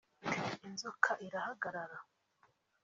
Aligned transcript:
”Inzoka 0.67 1.11
irahagarara 1.27 1.97